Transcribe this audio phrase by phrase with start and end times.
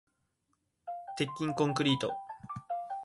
[1.15, 2.11] 鉄筋コンクリート